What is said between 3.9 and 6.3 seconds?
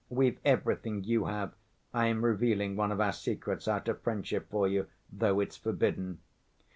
friendship for you; though it's forbidden.